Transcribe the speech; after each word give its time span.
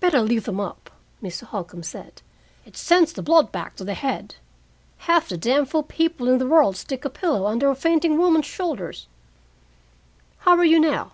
"Better 0.00 0.22
leave 0.22 0.44
them 0.44 0.60
up." 0.60 0.88
Mr. 1.22 1.42
Holcombe 1.42 1.82
said. 1.82 2.22
"It 2.64 2.74
sends 2.74 3.12
the 3.12 3.20
blood 3.20 3.52
back 3.52 3.76
to 3.76 3.84
the 3.84 3.92
head. 3.92 4.36
Half 5.04 5.28
the 5.28 5.36
damfool 5.36 5.82
people 5.82 6.26
in 6.28 6.38
the 6.38 6.46
world 6.48 6.74
stick 6.74 7.04
a 7.04 7.10
pillow 7.10 7.44
under 7.46 7.68
a 7.68 7.74
fainting 7.74 8.16
woman's 8.16 8.46
shoulders. 8.46 9.08
How 10.38 10.56
are 10.56 10.64
you 10.64 10.80
now?" 10.80 11.12